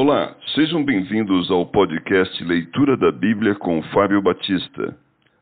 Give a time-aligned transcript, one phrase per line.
[0.00, 4.96] Olá, sejam bem-vindos ao podcast Leitura da Bíblia com Fábio Batista.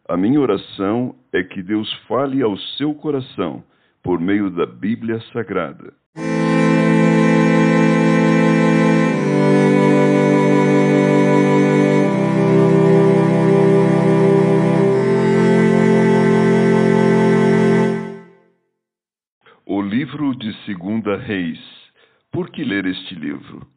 [0.08, 3.62] A minha oração é que Deus fale ao seu coração
[4.02, 5.92] por meio da Bíblia Sagrada.
[19.66, 21.60] O livro de Segunda Reis.
[22.32, 23.75] Por que ler este livro?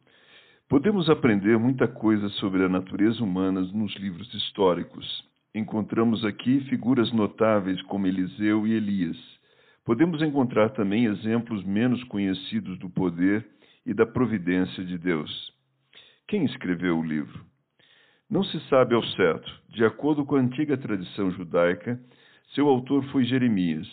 [0.70, 5.28] Podemos aprender muita coisa sobre a natureza humana nos livros históricos.
[5.52, 9.16] Encontramos aqui figuras notáveis como Eliseu e Elias.
[9.84, 13.44] Podemos encontrar também exemplos menos conhecidos do poder
[13.84, 15.52] e da providência de Deus.
[16.28, 17.44] Quem escreveu o livro?
[18.30, 19.52] Não se sabe ao certo.
[19.70, 22.00] De acordo com a antiga tradição judaica,
[22.54, 23.88] seu autor foi Jeremias.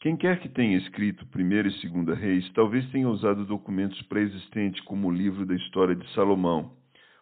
[0.00, 5.08] Quem quer que tenha escrito Primeira e Segunda Reis, talvez tenha usado documentos pré-existentes como
[5.08, 6.72] o livro da história de Salomão,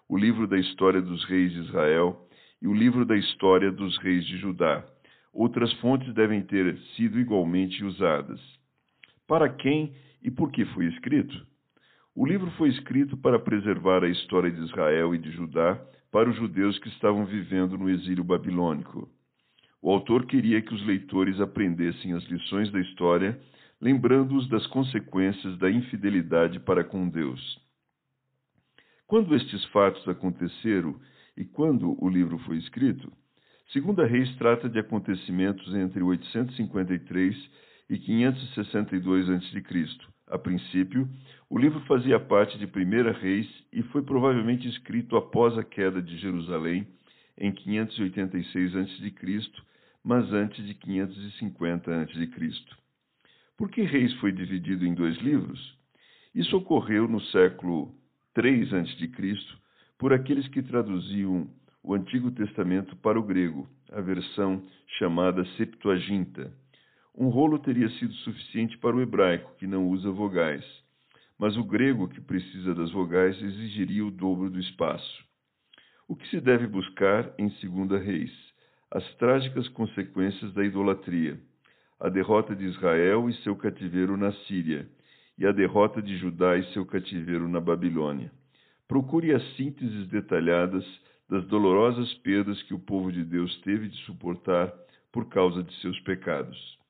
[0.08, 2.28] o livro da história dos reis de Israel
[2.62, 4.86] e o livro da história dos reis de Judá.
[5.32, 8.40] Outras fontes devem ter sido igualmente usadas.
[9.26, 11.36] Para quem e por que foi escrito?
[12.14, 16.36] O livro foi escrito para preservar a história de Israel e de Judá para os
[16.36, 19.08] judeus que estavam vivendo no exílio babilônico.
[19.80, 23.40] O autor queria que os leitores aprendessem as lições da história,
[23.80, 27.60] lembrando-os das consequências da infidelidade para com Deus.
[29.06, 31.00] Quando estes fatos aconteceram
[31.36, 33.10] e quando o livro foi escrito,
[33.72, 37.36] Segunda Reis trata de acontecimentos entre 853
[37.90, 39.62] e 562 a.C.
[40.26, 41.08] A princípio,
[41.48, 46.18] o livro fazia parte de Primeira Reis e foi provavelmente escrito após a queda de
[46.18, 46.86] Jerusalém
[47.38, 49.52] em 586 a.C.,
[50.02, 52.30] mas antes de 550 a.C.
[53.56, 55.76] Por que Reis foi dividido em dois livros?
[56.34, 57.94] Isso ocorreu no século
[58.34, 59.10] 3 a.C.,
[59.98, 61.48] por aqueles que traduziam
[61.82, 64.62] o Antigo Testamento para o grego, a versão
[64.98, 66.52] chamada Septuaginta.
[67.16, 70.64] Um rolo teria sido suficiente para o hebraico, que não usa vogais,
[71.38, 75.27] mas o grego, que precisa das vogais, exigiria o dobro do espaço.
[76.08, 78.32] O que se deve buscar em Segunda Reis?
[78.90, 81.38] As trágicas consequências da idolatria,
[82.00, 84.88] a derrota de Israel e seu cativeiro na Síria,
[85.36, 88.32] e a derrota de Judá e seu cativeiro na Babilônia.
[88.88, 90.82] Procure as sínteses detalhadas
[91.28, 94.72] das dolorosas perdas que o povo de Deus teve de suportar
[95.12, 96.77] por causa de seus pecados.